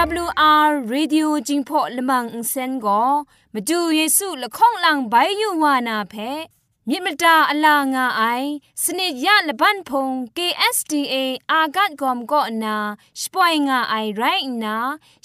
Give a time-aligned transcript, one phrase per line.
[0.00, 3.02] AWR Radio จิงพอลมังอินเซนก็
[3.52, 6.14] มาดูเยซูละข้องหลังใบยูวานาเพ
[6.88, 8.22] มิมตาอลางาไอ
[8.82, 11.14] สนิยะละบันพง KSTA
[11.50, 12.76] อากัดกอมก็นา
[13.20, 14.22] สปอยงาไอไร
[14.64, 14.76] นา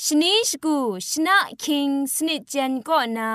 [0.03, 0.77] ชนิชกู
[1.09, 3.29] ชนะคิงสนิจันก็นา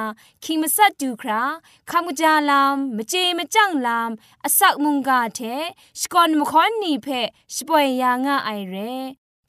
[0.45, 1.43] คิงมัสัดดูครา
[1.91, 4.11] คำกจาลามมเจมจังลาม
[4.45, 5.41] อสักมุงกาเท
[6.01, 7.09] สกอนมคอนนีเพ
[7.55, 8.77] สปอยยางาไอเร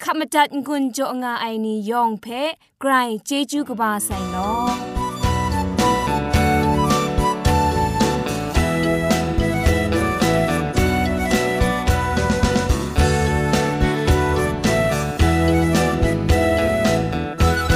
[0.06, 2.26] ขมจัดกุญจงาไอนียองเพ
[2.82, 2.92] ไกร
[3.26, 4.36] เจจูกบาไซโน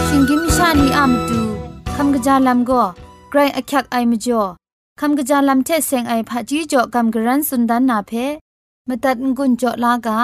[0.07, 1.39] ชิงกิมชานีอามตู
[1.95, 2.83] คำกระจาลัมก็
[3.31, 4.41] ไกรอักยักไอมจ่อ
[4.99, 8.11] คำกระจาลัมเทเซงไอผาจีจ่อคำกระรันสุนดันนาเพ
[8.87, 10.19] มตัดกุญจลากา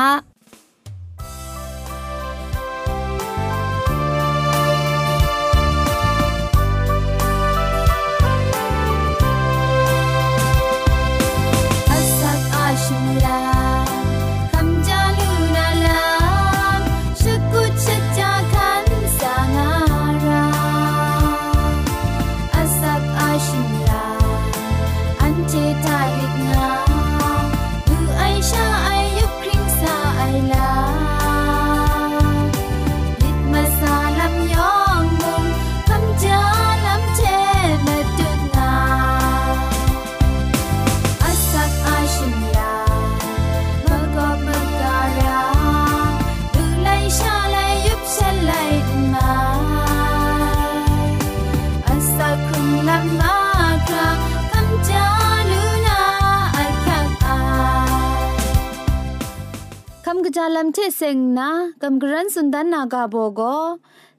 [60.95, 61.49] เซงนา
[61.81, 63.41] กัมกรันสุนดันนากาโบโก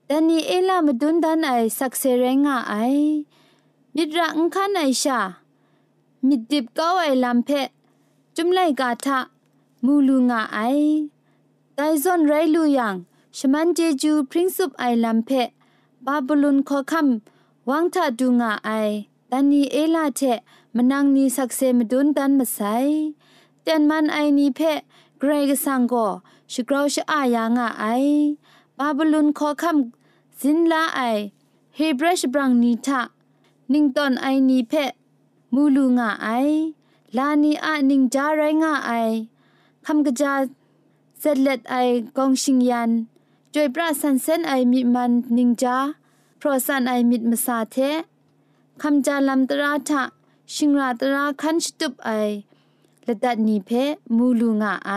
[0.08, 2.74] ดันนีเอลามดุนดันไอสักเซเรงาไอ
[3.94, 5.18] มิดรังคันไอชา
[6.26, 7.48] มิดดิบก้าไอลัมเพ
[8.36, 9.18] จุมไลกาทะ
[9.84, 10.58] มูลูงาไอ
[11.74, 12.94] ไดซอนไรลูยัง
[13.36, 15.30] ชมันเจจูพริ้งซุปไอลัมเพ
[16.06, 18.70] บาบลุนขอคำวังทะดูงาไอ
[19.30, 20.20] ดันนีเอลาเท
[20.76, 22.58] มนังนีสักเซมดุนดันมาไซ
[23.62, 24.60] เตนมันไอนีเพ
[25.18, 26.06] เกรกสังก็
[26.52, 27.84] ชกราวชอายางอไอ
[28.78, 31.00] บาบลุนขอคำสินลาไอ
[31.76, 33.00] เฮเบรชบรังนีทะ
[33.72, 34.72] นิงตอนไอนีเพ
[35.54, 36.28] มูลูงาไอ
[37.16, 38.90] ลานีอะนิงจาไรงาไอ
[39.86, 40.32] คำกะจา
[41.20, 41.74] เซเลตไอ
[42.16, 42.90] กองชิงยัน
[43.54, 45.76] จอยปราสันเซนไอมิมันนิงจา
[46.38, 47.76] เพราะสันไอมิดมาซาเท
[48.82, 50.02] คำจาลัมตราทะ
[50.54, 52.10] ชิงราตราคันชตุบไอ
[53.06, 53.70] ละดัดนีเพ
[54.16, 54.92] มูลูงาไอ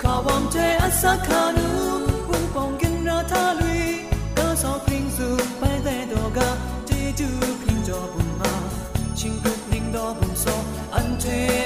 [0.00, 1.62] 가왕 죄 아삭하는
[2.26, 6.40] 웅뽕긴 라탈위 가서 핑수 빨대도가
[6.86, 7.26] 제주
[7.66, 8.44] 핑저 분마
[9.14, 10.50] 친구 핑더 분소
[10.90, 11.59] 안죄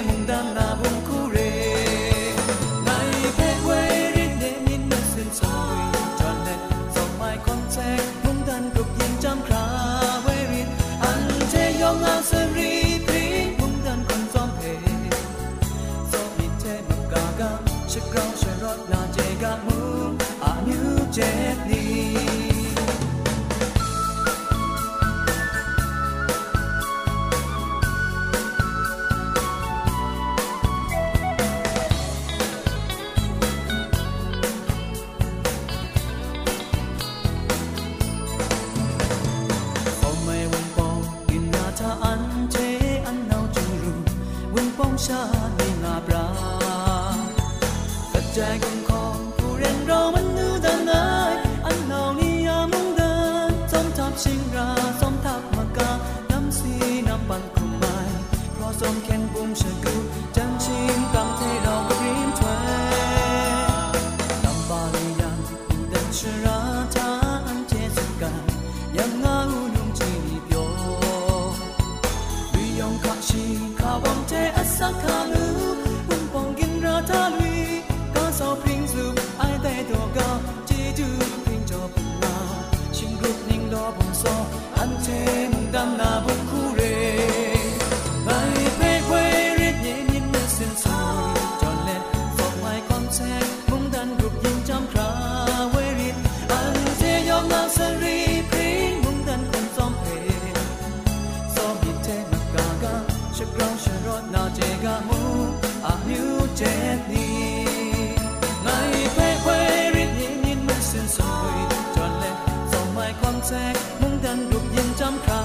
[113.54, 115.42] ไม้ความแสงมุงดันรุกยิงจำครา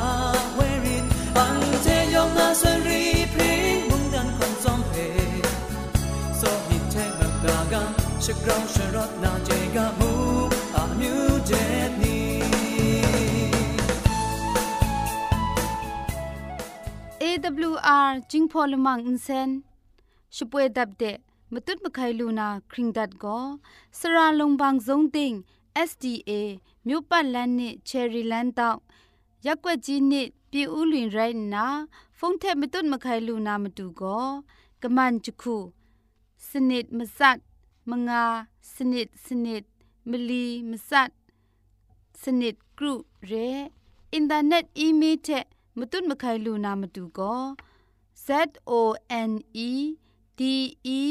[0.56, 1.06] เวริน
[1.38, 3.04] อันเจยองนาสรี
[3.34, 4.94] พริ้งมุงดันคนซ้อมเพ
[6.38, 10.12] โซฮิตเทมการาชรอดนาเจกามู
[10.76, 11.52] อามิวเจ
[12.02, 12.20] นี
[17.22, 19.50] AWR จิงพอลมังอินเซน
[20.36, 21.18] ช่วยดับเดะ
[21.54, 23.40] มตุดมะไคลูนาคริงดัดก็
[24.00, 25.34] สระลงบางซงติง
[25.90, 26.32] SDA
[26.92, 28.80] မြို့ပတ်လန်းနဲ့ချယ်ရီလန်းတောက်
[29.46, 31.66] ရက်ွက်ကြီးနဲ့ပြည်ဦးလွင်ရိုင်းနာ
[32.18, 34.28] ဖုန်ထက်မတွတ်မခိုင်လူနာမတူကော
[34.82, 35.56] ကမန်ချခု
[36.50, 37.38] สนิดมสัด
[37.90, 38.26] มงา
[38.76, 39.64] สนิดสนิด
[40.10, 41.10] มลีมสัด
[42.24, 42.94] สนิดกรุ
[43.26, 43.34] เร
[44.14, 45.30] อินเทอร์เน็ตอีเมลเท
[45.78, 47.36] มตุนมไคลูนามาดูก็
[48.26, 48.28] z
[48.70, 48.72] o
[49.30, 49.32] n
[49.70, 49.72] e
[50.40, 50.42] d
[51.00, 51.02] e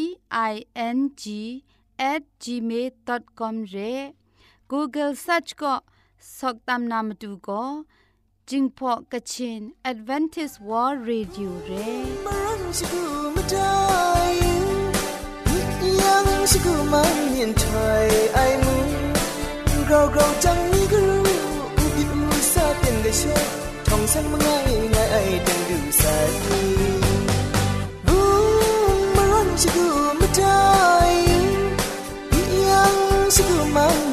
[0.50, 0.54] i
[0.96, 1.24] n g
[2.10, 3.76] at gmail.com เร
[4.72, 5.74] Google search ก็
[6.38, 7.62] สกตามนามดูก็
[8.50, 11.70] จิงพอกะชิน Advantage World Radio เร
[12.24, 13.02] มารันชิกู
[13.34, 13.74] มาได้
[16.02, 17.64] ยังชิกูมันเนียนไท
[18.04, 18.88] ยไอมึง
[19.86, 21.22] เราเราจังนี้ก็รู้
[21.78, 22.20] อุบิอุ
[22.52, 23.38] ซาเป็นได้ช่ว
[23.88, 24.48] ท่องสันมาไง
[24.92, 25.16] ไงไอ
[25.46, 26.02] ดังดูใส
[28.06, 28.20] บู
[29.16, 29.86] มารันชิกู
[30.20, 30.60] มาได้
[32.68, 32.96] ยัง
[33.34, 34.07] ชิกูมัน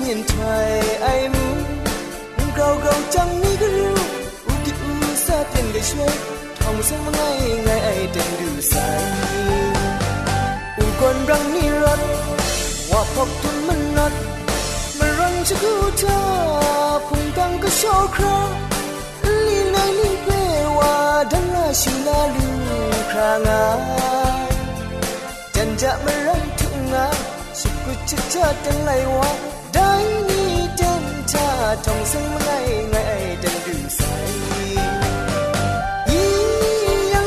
[5.76, 6.16] ได้ช่วย
[6.62, 7.22] ท่องสังมาไง
[7.64, 8.74] ไงไอเดินดูใส
[10.78, 12.02] อุกอนรังนิรัน
[12.92, 14.14] ว่าพบทุนมันนัด
[15.00, 16.20] มารังจะกูเธอ
[17.08, 17.84] พุงตังก็โช
[18.16, 18.38] ครา
[19.48, 20.28] ลีไลลีเป
[20.78, 20.94] ว่า
[21.32, 22.48] ดังราชิลาลู
[23.12, 23.64] ครางา
[25.56, 27.06] จันจะมารังทุงา
[27.60, 29.32] สุกุจะเธอดังไลว่า
[29.74, 29.92] ได้
[30.30, 31.48] นี่จันทา
[31.86, 32.50] ท่องสังมาไง
[32.92, 33.05] ไงไอ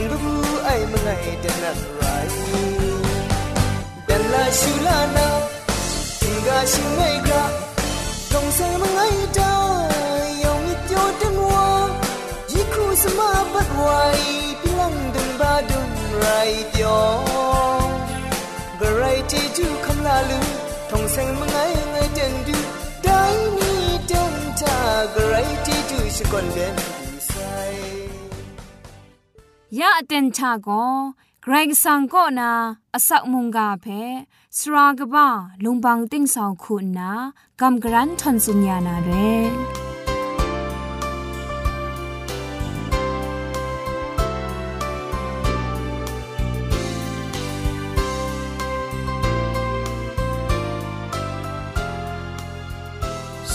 [0.00, 1.08] ยังบูไอเมื่อไง
[1.40, 2.02] เดนัสไร
[4.06, 5.28] เดนลาชูลานา
[6.20, 7.42] ถิงกาชิไม่กา
[8.30, 9.00] ตรงเซมังไง
[9.38, 9.54] ดา
[10.42, 11.68] ยังมิจโเดันวา
[12.52, 13.88] ยี่คูสมาบัดไว
[14.60, 16.26] พี่ลังดึงบาดุงไร
[16.70, 17.00] เดียว
[18.78, 20.46] บรที่จูคำลาลือ
[20.90, 21.56] ทงเซมังไง
[21.90, 22.56] ไงเดนดู
[23.04, 23.22] ได้
[23.58, 24.78] นี่เดนจา
[25.14, 25.34] กไร
[25.66, 26.99] ที่จูชิกอนเดน
[29.78, 30.68] ยะอเตนชาโก
[31.42, 32.52] เกรงสังก็นา
[32.94, 33.86] อสักมุงกาเพ
[34.56, 35.28] สรากบ้า
[35.64, 37.10] ลุงบังติ้งสองคุณนา
[37.60, 39.10] กำกรันทนสุญญานาเร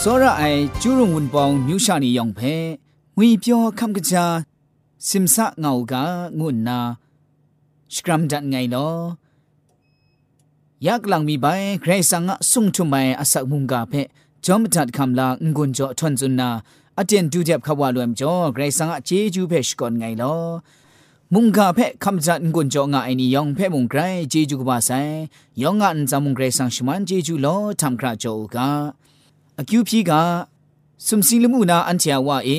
[0.00, 2.54] စောရအိုင်ကျူရုံဝန်ပောင်မြူရှာနေယောင်ဖဲ
[3.16, 4.26] ငွေပြောခမ်ကကြာ
[5.10, 6.04] ซิมสะเงากา
[6.38, 6.78] งุนนา
[7.94, 8.76] สกรัมจัดไงล
[10.84, 11.46] อยากหลังมีใบ
[11.80, 13.94] ใครสังะสุงทุมไปอาศักมุงกาเพ
[14.46, 16.50] จอมจัดคำลางุนจ่อทนจุนนา
[16.98, 20.34] อาเจนดูเจ็บขวาลวมจ่อใครสังะเจจูเพชก่อนไงลอ
[21.34, 24.00] มุงกาเพคำจัดกุญจงไอนี่ยองเพมุงไกร
[24.32, 24.90] จีจูกบาไซ
[25.62, 27.46] ยองอันจำมุงไกรสังชมันจีจูโล
[27.80, 28.68] ทำคราโจกา
[29.58, 30.22] อคิวพีกา
[31.06, 32.50] สุมสิลมูนาอันเทียวว่าเอ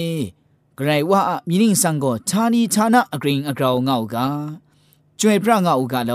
[0.80, 4.26] ไกรว่ามีนิ่งสังก็ชานีชานะอกริงอกราวเงากา
[5.20, 6.12] จวยพระเงากาโล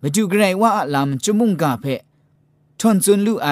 [0.00, 1.94] มาดูไกรว่าลำจมุงกาเพ่
[2.78, 3.48] ทนจุนลู่ไอ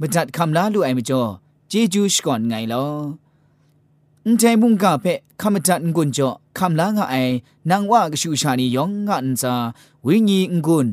[0.00, 1.22] มาจัดคำลาลู่ไอมาจ่อ
[1.68, 2.86] เจจูสก่อนไงลอ
[4.26, 5.06] นใจมุงกาเพ
[5.40, 6.28] คำจัดงุนจ่อ
[6.58, 7.14] คำลางไอ
[7.70, 9.54] นางว่ากชูชานียองงอันซา
[10.06, 10.86] วิญญีงุน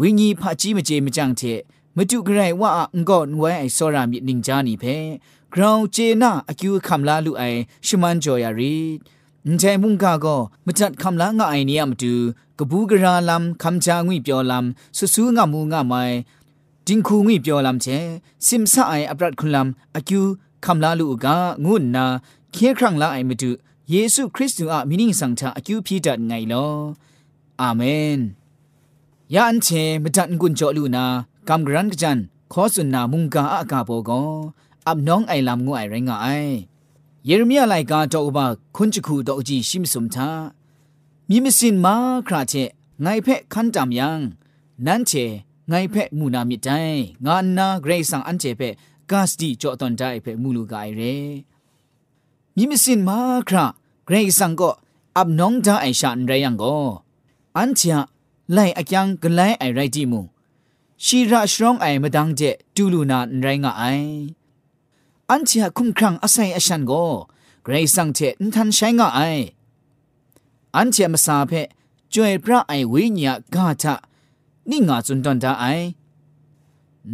[0.00, 1.42] วิญญีพระจีมเจมจังเท
[1.96, 4.84] มาดูไกรว่าองก่อนไว้ไอสรามินิงจานีเพ
[5.53, 7.43] กราวเจน่าอคิวคำลาลูไอ
[7.87, 8.77] ชมันจอยารี
[9.51, 12.13] นใจมุงกาก็มาจัดคำลางไอเนี่ยมาดู
[12.57, 16.01] กบูกราลำคำจางวิเปียวลำสุสูงามูงาไม่
[16.87, 17.85] จิงคูงวิเปียวลำเช
[18.45, 20.23] ซิมซาไออับรัดคุณลำอคิว
[20.65, 22.05] คำลาลูกางุนนา
[22.51, 23.51] เคครั้งละไอมาดู
[23.89, 26.67] เยซูคริสต์อะมินิงสังทาอคิวพีดัดไงลอ
[27.61, 27.81] อาเม
[28.17, 28.19] น
[29.33, 29.67] ยาอันเช
[30.03, 31.05] มจัดกุนจอลูนา
[31.49, 32.17] กำกรันกจัน
[32.51, 34.21] ขอสุนนามุงกาอากาโบกอั
[34.88, 36.26] อับน้องไอลำงูไอไรงไอ
[37.26, 40.30] เยเรมียาไลกาโตอบาคุณจิคูโตอจีชิมสมทา
[41.28, 41.94] มีมิสินมา
[42.26, 42.54] คราเช
[43.02, 44.20] ไงเพ่คันจำยัง
[44.86, 45.12] นั้นเช
[45.68, 46.68] ไงเพ่มูนามิใจ
[47.26, 48.68] งานนาเกรซังอันเจเพ่
[49.10, 51.02] กาสติจอตอนได้เพ่มูลูกไอเร
[52.56, 53.18] มีมิสินมา
[53.48, 53.64] ครา
[54.06, 54.70] เกรซังก็
[55.16, 56.76] อับน้องดาไอชันไรยังก็
[57.56, 57.80] อันเช
[58.52, 60.20] ไลอักยังกันไลไอไรจิมู
[61.04, 62.42] ชีระชรองไอมาดังเจ
[62.74, 63.84] ตูลูนานไรงไอ
[65.30, 66.92] อันเชียคุ้มครังอาศัยอชันโก
[67.62, 69.20] เกรซังเทนทันใช้งาไอ
[70.76, 71.52] อันเชียมาซาเพ
[72.12, 73.94] จวยพระไอวิญญากาทะ
[74.70, 75.64] นี่งาจุนตอนตาไอ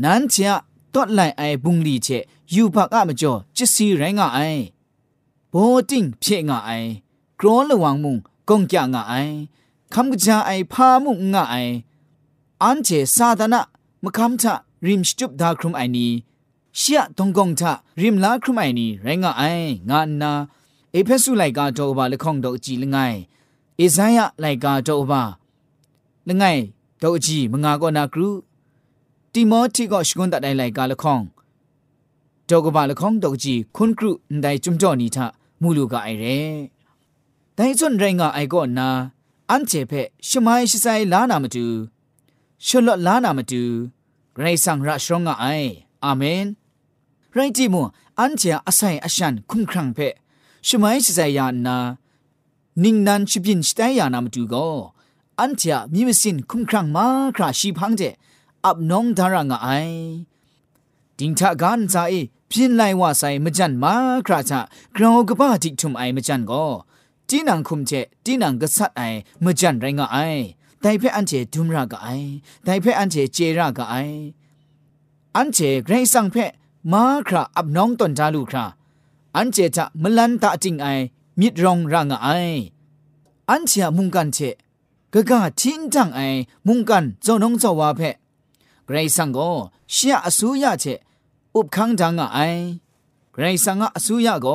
[0.03, 0.53] นั้นเชีย
[0.95, 2.09] ตอดไลไอบุงลีเช
[2.55, 4.39] ยูพักอะมจ่อจิสีไรงาไอ
[5.51, 5.55] โบ
[5.89, 6.71] ติงเพ่งาไอ
[7.41, 8.17] กรอระวังมุง
[8.49, 9.15] กงจางาไอ
[9.93, 11.55] คำกะจาไอพามุงงาไอ
[12.63, 13.61] อันเจซาดานะ
[14.03, 14.55] มคำทะ
[14.87, 16.09] ริมจุบดาครุมไอนี
[16.81, 20.33] ရှီယဒုံကုံတာရင်လာခရမိုင်နီရိုင်းငါအိုင်ငါနာ
[20.95, 23.21] အေဖက်ဆုလိုက်ကတော့ဘာလခေါင်တော့အကြည့်လငိုင်း
[23.81, 25.23] အေဇိုင်းရလိုက်ကတော့ဘာ
[26.29, 26.65] လငိုင်း
[27.03, 28.29] တော့အကြည့်မငါကောနာကရူ
[29.33, 31.23] တိမောတိကရှကွန်တတိုင်းလိုက်ကလခေါင်
[32.49, 34.11] တော့ကဘာလခေါင်တော့အကြည့်ခွန်ကရူ
[34.45, 35.19] ဒိုင်ဂျုံကြော်နီထ
[35.61, 36.39] မူလူကအိုင်ရဲ
[37.57, 38.89] ဒိုင်စွန်ရိုင်းငါအိုင်ကောနာ
[39.51, 41.65] အန်ချေဖက်ရှမိုင်းရှိဆိုင်လာနာမတူ
[42.67, 43.63] ရှလော့လာနာမတူ
[44.35, 45.71] ဂရိတ်ဆန်ရရှောင်းငါအိုင်
[46.05, 46.43] အာမင်
[47.35, 47.87] ไอก็นาอันเจเพชมายชิไซลานามาตูชลลานามาตูไรสังระชรองไออาเมนไรจิมัว
[48.19, 49.99] อันเจียอาศัยอาชันคุ้มครังเพ
[50.67, 51.77] ชมัยสิใจยานา
[52.83, 54.69] นิงนันชิบินสไตยานามดูก็
[55.41, 58.03] อันเจียมีมสินคุ้มครังมาคราชีพังเจ
[58.65, 59.69] อับน้องดารางไอ
[61.19, 61.95] ดิงทากันใจ
[62.51, 63.95] พินไลว่าใส่มจันมา
[64.27, 64.61] คราชะ
[64.97, 66.67] กรากบ้าติทุมไอมจันก็
[67.29, 67.93] จีนังคุมเจ
[68.25, 69.01] จีนังกษัตไอ
[69.45, 70.19] มจันไรงไอ
[70.81, 72.09] แต่เพ่อันเจดุมรากไอ
[72.65, 73.95] แต่เพ่อันเจเจรากไอ
[75.37, 76.37] อันเจเกรซังเพ
[76.93, 78.65] มาคราอับน้องตนจาลูครา
[79.37, 80.87] อันเจจะมลันตาจิงไอ
[81.41, 82.29] มิดรองรางไอ
[83.51, 84.39] อันเชียมุงกันเช
[85.13, 86.21] กะกะทินจังไอ
[86.67, 88.01] มุงกันเจ้าน้องเจ้าวาเพ
[88.87, 89.39] เกรซังโก
[89.93, 90.85] เชียอสุยะเช
[91.55, 92.39] อุบคังจังไอ
[93.33, 94.47] เกรซังอสุยะโก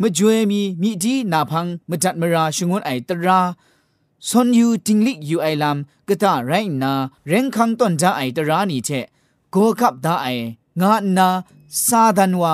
[0.00, 3.40] มจวยมีมีดีนาพังมจัดมราชงวนไอตรา
[4.28, 5.76] ซอนยูติงลิกยูไอลาม
[6.08, 6.52] กะตาไร
[6.82, 6.92] นา
[7.28, 8.90] เร่งคังตนจาไอตรานีเช
[9.50, 10.26] โกคับดาไอ
[10.81, 11.27] งานา
[11.85, 12.53] ซาดันวา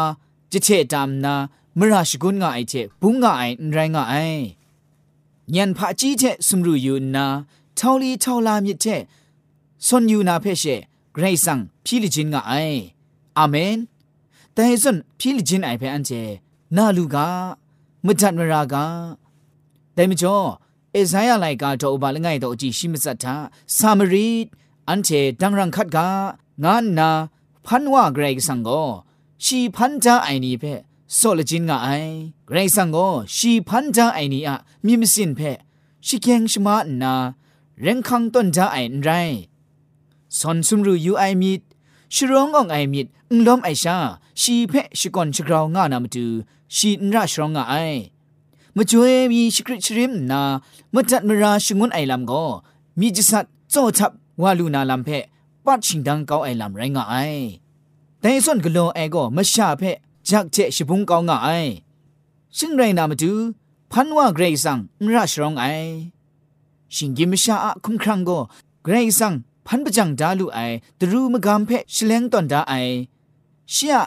[0.51, 1.33] จิเชตามนา
[1.77, 4.15] มราชกุนงาไอเชบุงงาไอไรงาไอ
[5.55, 7.25] ยันพะจีเชสมรูยูนา
[7.77, 8.85] ทาวลีทาวลามิเช
[9.87, 10.63] ซอนยูนาเพเช
[11.13, 12.53] เกรซังพิลิจินงาไอ
[13.37, 13.77] อาเมน
[14.53, 16.11] แต่ส่วนพิลิจินไอเพอันเจ
[16.75, 17.27] นาลูกา
[18.05, 18.85] มจัดมรากา
[19.93, 20.37] แต่มจ่อ
[20.91, 23.35] เอซายาไลกาโตอบาลง่ายโตจีชิมสัตถา
[23.77, 24.29] สามรี
[24.89, 25.09] อันเจ
[25.41, 26.07] ดังรังคัดกา
[26.63, 27.09] งานนา
[27.66, 28.68] พันว่าเกรกสังโก
[29.44, 30.64] ชีพันจาไอนีเพ
[31.14, 31.88] โซลจินงาไอ
[32.46, 32.96] เกรซังโก
[33.36, 35.40] ชีพันจาไอนีอะมีมสินเพ
[36.06, 37.14] ชิเกงชมานา
[37.80, 39.08] เร่งคังต้นจาไอไร
[40.38, 41.60] สอนซุมรูยูไอมิด
[42.14, 43.96] ชร้ององไอมิดอุลอมไอชา
[44.40, 46.26] ชีเพชิกอนชกราวงานามตู
[46.76, 47.74] ชีนราชรองไอ
[48.76, 50.40] มาจวยมีสกริชริมนา
[50.94, 52.32] มาจัดมราชงุนไอลำโก
[53.00, 54.12] มีจิสัตโจทับ
[54.42, 55.08] วาลูนาลำเพ
[55.64, 57.14] ปัดชิงดังเกาไอลำไรงาไอ
[58.20, 59.96] แต่ส่วนกโลไอก็ไม่ชาเพะ
[60.28, 61.48] จักเจชิบุงเกางาไอ
[62.56, 63.32] ชิงไรนามาดู
[63.90, 65.64] พันว่าเกรซังมราชรองไอ
[66.94, 68.38] ชิงกิมชาอะคุมครังก็
[68.84, 69.34] เกรซัง
[69.66, 70.58] พันประจังดาลูไอ
[71.00, 72.74] ตรูมกามเพชเลงตอนดาไอ
[73.70, 73.98] เชีย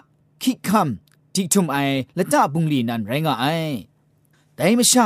[0.42, 1.78] คิกคำทิกทุมไอ
[2.16, 3.46] และตาบุงลีนันไรงาไอ
[4.56, 5.06] แต่ไม่ชา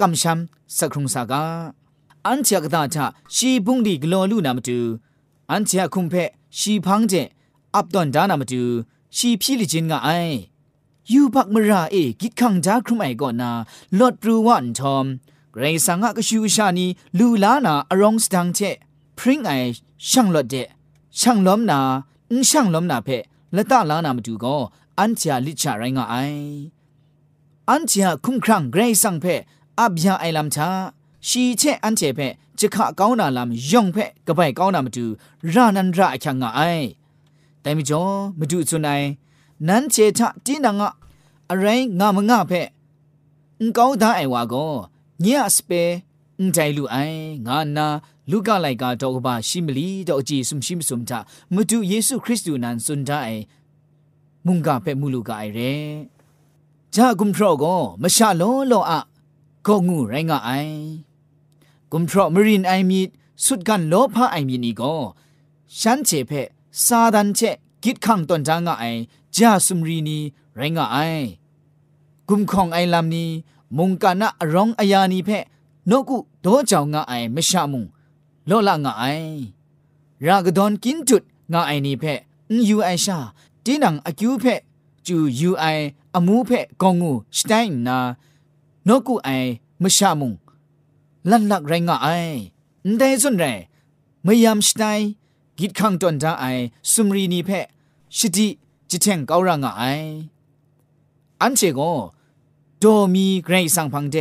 [0.01, 0.41] ကမ်ရှမ်
[0.77, 1.33] စခရုံစာက
[2.27, 2.99] အန်ချာကတာချ
[3.35, 4.79] ရှီဘုန်ဒီဂလောလူနာမတူ
[5.51, 6.25] အန်ချာခုံဖဲ
[6.59, 7.17] ရှီဖန်းကျ
[7.75, 8.61] အပ်တွန်ဒါနာမတူ
[9.17, 10.35] ရှီဖြီလီချင်းကအိုင်
[11.13, 13.51] ยูพักมราเอกิดขังจาครุมไอก่อนนา
[13.99, 15.07] ลอดปรูวันทอม
[15.53, 16.87] เกรซังกะชูชานี
[17.19, 18.59] ลูลานาอรองสตังเจ
[19.19, 19.51] พริ้งไอ
[20.09, 20.55] ช่างลอดเจ
[21.21, 21.79] ช่างล้อมนา
[22.31, 23.09] อุช่างล้อมนาเพ
[23.57, 24.57] ละตาลานามาดูก็
[24.99, 26.15] อันเทียลิชาไรงาไอ
[27.69, 29.25] อันเทียคุ้มครั่งเกรซังเพ
[29.81, 30.69] อับยาไอลำชา
[31.29, 32.21] ชีเชอันเจเพ
[32.59, 33.97] จะขะก้าวนาลำยองเพ
[34.27, 35.05] กะไปก้าวนามาดู
[35.55, 36.61] รานันราอคังงาไอ
[37.61, 38.03] แต่ไม่จอ
[38.39, 39.03] มาดูสุนัย
[39.69, 40.98] นั้นเจทะที่นังอะอะไรงาง
[42.38, 42.54] าเพ
[43.62, 44.68] งก้าวได้ไอวาก็
[45.22, 45.72] เนียสเป
[46.42, 46.96] งใจลูไอ
[47.48, 47.88] งานา
[48.32, 51.20] ลูกาไลกาดอกบาชิมลีดอกจีสุมชิมสุมทา
[51.54, 53.22] มาดูเยซูคริสต์นันสุนได้
[54.46, 55.60] มุงกาเปมูลูกาไอเร
[56.96, 59.00] จากุมพรอก็มชาโลโลอะ
[59.66, 60.52] ก็งูไรงาไอ
[61.92, 63.02] กุมพรอมรินไอมี
[63.46, 64.96] สุดกันโลพาไอมีนี่ก็
[65.80, 66.32] ฉันเจเพ
[66.86, 67.40] ซาดันเจ
[67.84, 68.86] กิดขังตนจางไอ
[69.36, 70.20] จาสุมรีนี
[70.59, 70.99] ไรงาไอ
[72.29, 73.31] กุมของไอลำนี้
[73.77, 75.31] มุงกานะร้องอายานีเพ
[75.91, 77.85] นกุโดเจ้างไอไม่ชามุง
[78.47, 79.05] โลละงไอ
[80.27, 82.05] รากดอนกินจุดงไอนีเพ
[82.53, 83.19] นยูไอชา
[83.65, 84.45] ตีนังอคิวเพ
[85.07, 85.65] จูยูไอ
[86.15, 86.51] อมูเพ
[86.83, 87.99] กองูสไตน์นา
[88.89, 89.29] นกุไอ
[89.81, 90.33] ไม่ชามุง
[91.31, 92.09] ลันลักไรงไอ
[92.99, 93.45] ได้ส่วนไร
[94.25, 95.09] ไม่ยามสไตน์
[95.59, 96.45] กิดขังตนจ้าไอ
[96.91, 97.51] สุมรีนีเพ
[98.17, 98.49] ชิติ
[98.91, 99.83] จิเทงเการางไอ
[101.42, 101.82] อันเชโก
[102.80, 104.16] โดมีเกรซังพังเจ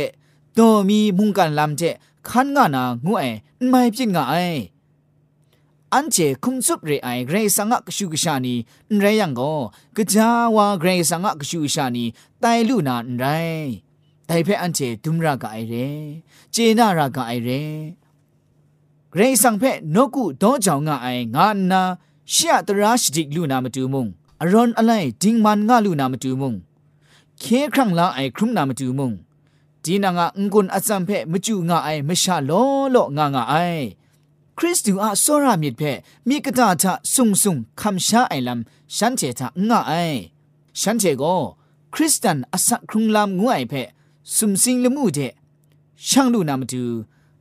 [0.53, 1.81] โดมีมุงกันลำเจ
[2.27, 3.23] ขันงานางูไอ
[3.69, 4.35] ไม่พิจงาไอ
[5.93, 8.55] อันเจคุมซุบเรไอเกรซังกชูกชานี
[8.99, 9.41] ไรยังโก
[9.95, 12.05] กะจาวาเกรซังกชูชานี
[12.39, 13.23] ไตลูนาไร
[14.27, 15.75] ไตเพอันเจดุมรากาไอเร
[16.51, 17.49] เจนารากาไอเร
[19.11, 19.63] เกรซังเพ
[19.95, 21.81] นกุดอจาวงาไองานา
[22.31, 24.07] เชียตราชดิกลูนามาตูมุง
[24.41, 26.53] อรอนอะไรดิงมันงาลูนามาตูมุง
[27.40, 29.12] เคครั้งละไอครุมนามาตูมุง
[29.84, 32.52] ดีนางางกุนอัซัมเพมจูงาไอมชาโล
[32.90, 33.54] โลงางาไอ
[34.58, 35.82] คริสตูอาโซรามิดเพ
[36.28, 39.92] มีกตาทะสุงสุงคำชาไอลำฉันเจทะงาไอ
[40.80, 41.24] ฉันเจโก
[41.94, 43.72] คริสตันอสักครุงลำงวยเพ
[44.36, 45.18] สุมสิงละมูเด
[46.08, 46.84] ช่างลูนามาตู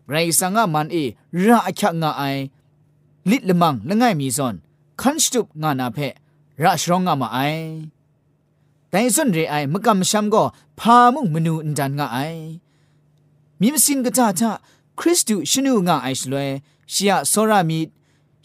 [0.09, 0.97] ไรสังอามันเอ
[1.45, 2.23] ราอคักงาไอ
[3.29, 4.55] ลิดละมังละง่ายมีซอน
[5.01, 5.97] คันสตุปงานาเพ
[6.63, 7.39] ราชรองงามาไอ
[8.90, 10.42] แต่ส่วนเรไอมกำช้ำก็
[10.80, 12.18] พามุงมนูอินดันงาไอ
[13.60, 14.50] มีมสินกตาทะ
[14.98, 16.50] คริสตูชนูงาไอสลวย
[16.92, 17.80] ชียโซรามี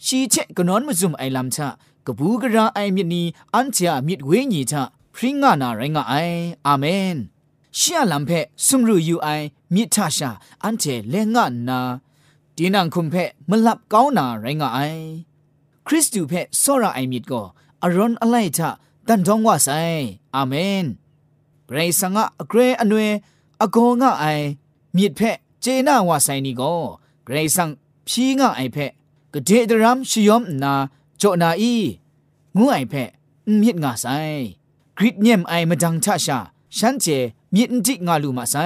[0.04, 1.68] ชีเชกนอนมซุมไอลำชะ
[2.06, 3.22] กบูกราไอมินี
[3.54, 4.82] อันเทียมิดเวญีชะ
[5.14, 6.14] พริงงานาไรงาไอ
[6.66, 7.16] อาเมน
[7.78, 8.30] ชียลำเพ
[8.66, 9.28] สุมรูยูไอ
[9.74, 10.30] มิทาชา
[10.64, 11.80] อันเทเลงานา
[12.56, 13.14] ดีนังคุมเพ
[13.50, 14.78] มลับก้าวนาไรงาไอ
[15.86, 17.42] คริสตูเพโซราไอมิดก็
[17.82, 18.70] อารอนอะไรทะ
[19.08, 19.68] ดันทองว่าไซ
[20.34, 20.54] อาเม
[20.84, 20.86] น
[21.66, 23.00] เกรซังะเกรอเนว
[23.62, 24.24] อโกงะไอ
[24.96, 25.20] มิดเพ
[25.60, 26.74] เจนาว่าไซนี่ก็
[27.24, 27.68] เกรซัง
[28.06, 28.76] พีงะไอเพ
[29.32, 30.74] กเดดรัมชิยอมนา
[31.18, 31.74] โจนาอี
[32.56, 32.94] งูไอเพ
[33.60, 34.06] มิดงาไซ
[34.98, 36.38] กริดเนียมไอมาดังทะชา
[36.76, 37.06] ฉันเจ
[37.54, 38.56] มิดจิกงาลูมาไซ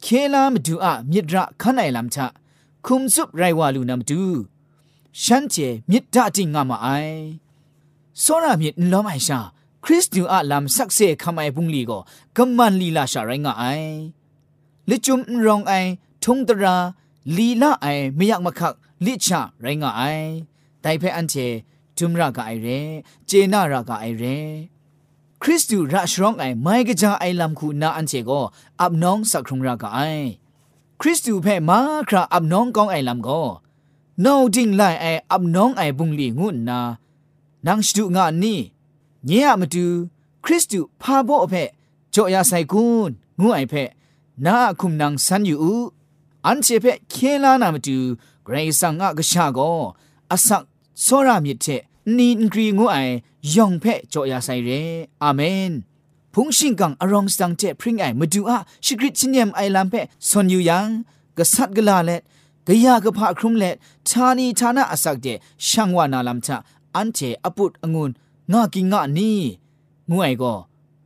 [0.00, 2.26] เคลามดูอะมิดระขันไอลำชะ
[9.85, 11.99] คริสต์อยู่อาลามสักเซ่ขมาไอพุงลีก็
[12.37, 13.63] กำมันลีลาชาไรงาไอ
[14.89, 15.73] ลิจุมรองไอ
[16.23, 16.75] ทงตระ
[17.37, 18.73] ลีลาไอไม่อยากมาคัก
[19.05, 20.01] ลิชาไรงาไอ
[20.81, 21.35] แต่เพออันเช
[21.97, 22.67] ทุมรากาไอเร
[23.27, 24.23] เจนารากาไอเร
[25.41, 28.41] คริสต์อยู่ราชร้องไอไม่กระจาไอลำคูน่าอันเชก็
[28.81, 29.99] อับน้องสักครุงรากาไอ
[31.01, 33.41] คริสต์อยู่เพ่มาคราอับน้องกองไอลำก็
[34.25, 36.79] นาดิ้งไลไออับน้องไอบุงลีงุนนา
[37.67, 38.59] นางสตุงานนี่
[39.25, 39.85] เนียมาดู
[40.45, 41.53] คริสตูพาโบอเพ
[42.13, 43.73] จอยาไซกุนงูไอเพ
[44.45, 45.59] นาคุมนังสันอยู่
[46.45, 47.97] อันเชเพเคลานามาดู
[48.43, 49.59] เกรซังอะกชาโก
[50.31, 50.63] อสัก
[51.01, 51.65] โซรามิเท
[52.17, 52.97] นีนกรีงูไอ
[53.55, 54.69] ยองเพจอยาไซเร
[55.23, 55.71] อาเมน
[56.33, 59.93] พุงชิงกังอรองสังเจพริงไอมาดูอะชิกริชินยมไอลัมเพ
[60.27, 60.87] ซอนอยู่ยัง
[61.37, 62.21] กษัตริย์กลาเล็ด
[62.67, 63.75] กยากระพะครุมเล็ด
[64.07, 65.27] ทานีทานะอสักเจ
[65.67, 66.57] ช่างวานาลัมชะ
[66.95, 68.11] อันเจอปุดองุน
[68.51, 69.31] ငါကိငါနီ
[70.09, 70.57] ငွေကို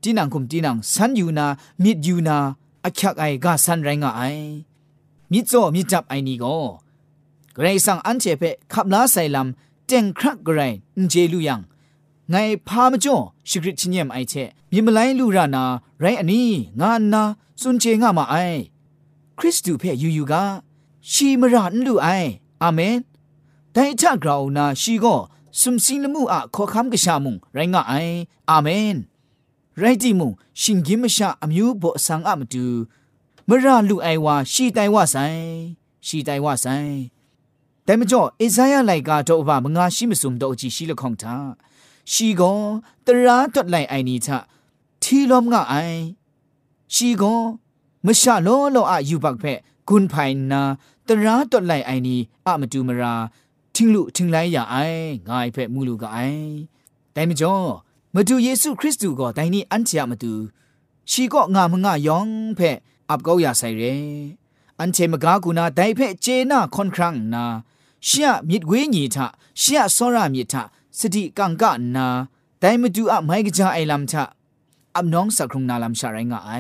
[0.01, 1.45] တီနန်ခုမ်တီနန်ဆန်ယူနာ
[1.83, 2.37] မြစ်ယူနာ
[2.85, 4.45] အချက်အိုင်ကဆန်ရိုင်းငါအိုင်
[5.31, 6.63] မြစ်စောမြစ်တပ်အိုင်နီကို
[7.55, 9.49] ဂရိဆန်အန်ချေဖက်ခပ်လာဆိုင်လမ်
[9.89, 10.77] တင်ခရဂရိုင်း
[11.11, 11.61] ဂျေလူယန်
[12.31, 15.63] ငိုင်ဖာမကျွန်းရှိခရစ်ချင်းညမ်အိုက်ချက်မြင်မလိုင်းလူရနာ
[16.01, 16.41] ရိုင်းအနီ
[16.79, 17.23] ငါနာ
[17.61, 18.59] စွန်ချေငါမအိုင်
[19.37, 20.33] ခရစ်တုဖဲယူယူက
[21.11, 22.29] ရှီမရန်လူအိုင်
[22.63, 22.97] အာမင်
[23.75, 25.19] တိုင်ချဂရောင်နာရှီကော
[25.54, 27.94] สตูเพยูยูกาชีมรานลูไออาเมนแต่ถ้ากราวนาชีก็สุมสิงลมูอะขอคำกะชามุงไรงะไอ
[28.50, 28.96] อาเมน
[29.78, 32.66] ไรจิมุงชิงกิมชาอมิวโบสังอะมตู
[33.48, 35.16] มราลูไอวาชีไตวะไซ
[36.06, 36.66] ชีไตวะไซ
[37.84, 41.34] แต่มจ่อเอซายาไลกาတော့ဘာမငါရှိမစုံတော့ကြည့်ရှိလခေါင်တာ
[42.12, 42.58] ရှိကော
[43.06, 44.28] တရာတွတ်လိုက်အိုင်နီချ
[45.02, 45.98] ထီလုံးငါအိုင်
[46.94, 47.40] ရှိကော
[48.06, 50.14] မရှာလောလောအယူပတ်ဖက်กุนไพ
[50.50, 50.62] นา
[51.06, 53.14] ตราตดไลไอนีอะมาดูมรา
[53.74, 54.76] ทิงลุทิงไลอย่าไอ
[55.28, 56.18] งายเพ่มูลูกไอ
[57.12, 57.54] แต่มจ่อ
[58.14, 60.32] มาดูเยซูคริสต์ก็แต่นี่อันเจียมาดู
[61.10, 62.70] ชีก็งามงายองเพ่
[63.08, 63.82] อับเกาอย่าใส่เร
[64.78, 67.44] อันเชมกากูนาไดเพ่เจนาคอนครั้งนา
[68.04, 69.26] เชียมิดเวญีทะ
[69.58, 70.62] เชียสรามิทะ
[70.98, 72.06] สติกังกะนา
[72.58, 74.24] แต่มาดูอะไม่กจาไอลำทะ
[74.96, 76.50] อับน้องสักครุงนาลำชาไรงาไอ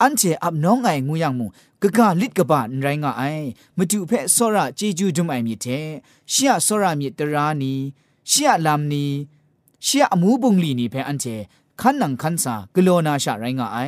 [0.00, 1.46] อันเจอับน้องไองูยังมู
[1.82, 3.22] กะกะลิดกะบะไรงาไอ
[3.76, 5.66] มาดูเพ่สระเจจูดุมไอมิเท
[6.30, 7.74] เชียสระมิตรานี
[8.28, 9.06] เชียลำนี
[9.84, 11.26] เชียอมูบุงลีนีเพ่อันเจ
[11.80, 13.78] ขันนังขันสากโลนาชาไรงาไอ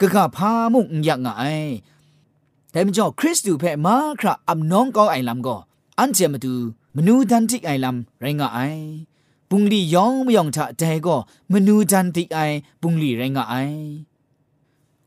[0.00, 1.44] กะกะพามุงยักงาไอ
[2.70, 5.56] แต่มจ่อคริสตูเพ่มาคราอับน้องก็ไอลำก็
[5.98, 6.54] อันเจมาดู
[6.96, 8.58] มนูดันติไอลำไรงาไอ
[9.50, 11.16] ปุงลียองมยองทะแต่ก็
[11.52, 12.38] มนูดันติไอ
[12.80, 13.54] ปุงลีไรงาไอ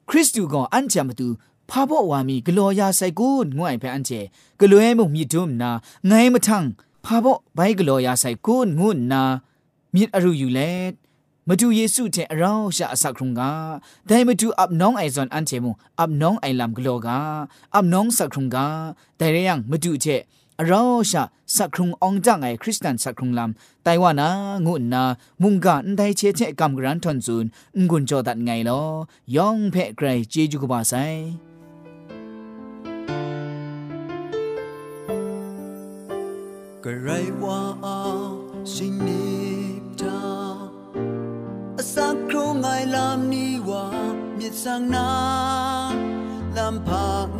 [0.10, 1.28] คริสตูก็อันเจมาดู
[1.69, 4.12] พาบอกว่ามีกลัวยาใส่กูนงวยไปอันเจ
[4.60, 5.71] กลัวมุมีดุมนา
[6.08, 6.63] ไงมาทัง
[7.06, 9.24] พาบอกใบกลัวยาใส่กูนงุนนา
[9.93, 10.62] มีอรูอยู่แล
[11.48, 13.52] มาดูเยซูเจเราชะสักครุงกา
[14.06, 17.19] แต่มาดูอับน้องไอซอนอันเจมุอับน้องไอลำกลัวกา
[17.76, 17.82] อั
[20.61, 24.29] องสักครุงกาแต่เรื่องมาดูเจเราสักครุงองจังไอคริสเตียนสักครุงลำไต้ว่านา
[24.66, 25.05] งุนนา
[25.42, 27.44] มุงกาอันไดเชเชกำกรันทอนซูน
[27.88, 28.83] งุนจอดัดไงลอ
[29.37, 30.94] ยองเพ่ไกรเจจูกบาไซ
[36.85, 37.09] 个ไร
[37.42, 37.61] ว่า
[38.73, 39.29] สินิ
[39.83, 40.23] บทา
[41.94, 43.85] สักครูไงลำนี้ว่า
[44.38, 45.09] มิดสังนา
[46.57, 47.39] ลำพัง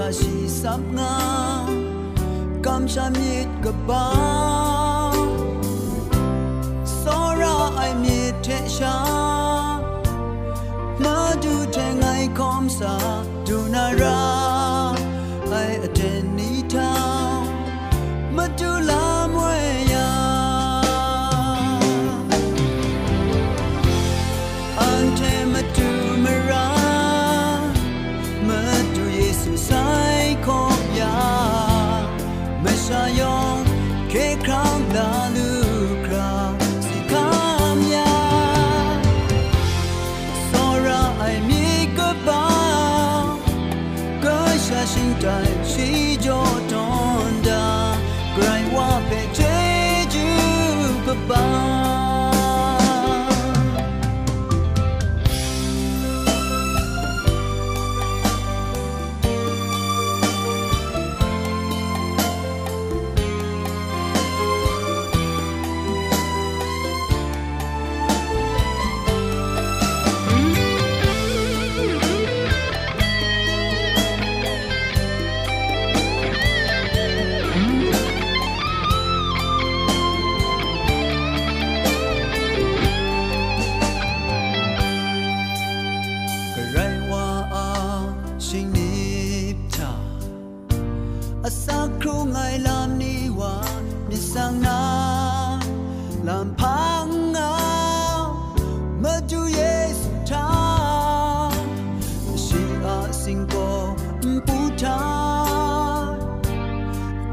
[0.00, 1.14] ลำทาชีสับงา
[2.66, 4.06] กำชามีดกบา
[7.02, 7.80] สอราไอ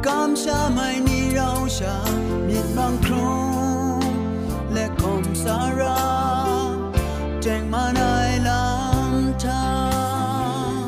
[0.08, 1.84] 感谢每你留下
[2.48, 3.12] 灭浪空，
[4.74, 6.02] และคมสารา
[7.42, 8.02] แจ้งมาใน
[8.48, 9.70] ลำทา
[10.72, 10.82] ง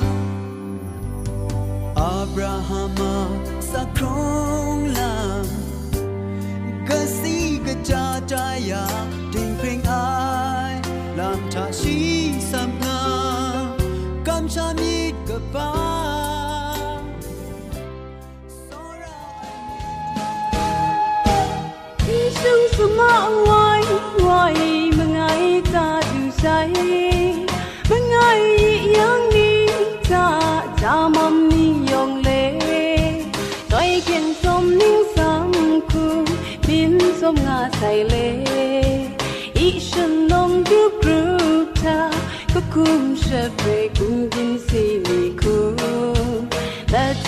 [1.99, 2.99] อับราฮัม
[3.71, 4.05] สักคร
[4.73, 8.85] งลำกะสีกะจาจายา
[9.33, 10.07] ถึงเพลงอา
[10.71, 10.73] ย
[11.19, 11.97] ลำทาชี
[12.51, 12.99] สัมนา
[14.27, 14.88] 感谢你。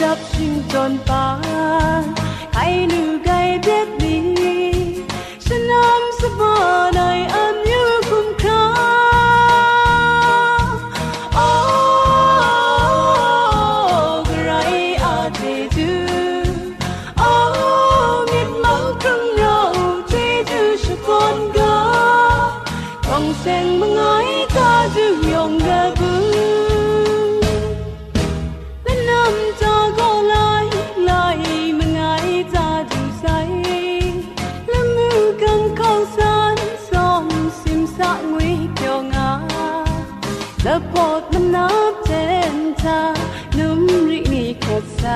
[0.01, 1.25] จับชิงจนปา
[2.01, 2.03] น
[2.53, 3.29] ใครหนูไก
[3.63, 4.40] เด็ดดี
[5.73, 7.70] อันยืคุ้ม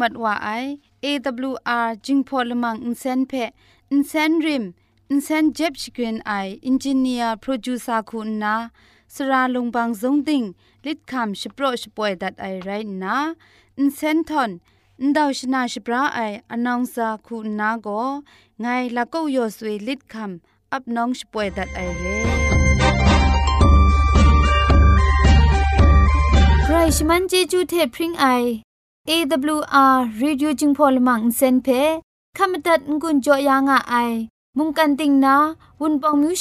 [0.00, 0.50] มัดว่าไอ
[1.04, 3.32] AWR จิงพอลมังอินเซนเพ
[3.90, 4.64] อินเซนริม
[5.10, 6.32] อินเซนเจ็บชกรีนไอ
[6.66, 8.54] อินจิเนียร์โปรดิวซาคุณนา
[9.14, 10.42] สราลงบางซงติง
[10.84, 12.70] ลิดคำชโปรชป่วยดัดไอไร
[13.02, 13.16] นะ
[13.78, 14.50] อินเซนทอน
[15.00, 17.88] อินดาวชนาชปราไออนองซาคุณนาโก
[18.60, 22.18] ไงละก็ยอสวยลิดคำอับน้องชป่วยดัดไอเร่
[26.62, 28.26] ใครชมันเจจูเทพริงไอ
[29.08, 31.82] AWR Reducing Polymer Insen Phe
[32.36, 33.94] ขมตัดงุนจอยางอไอ
[34.56, 35.36] มุงกันติงนา
[35.80, 36.34] วุนปองมิว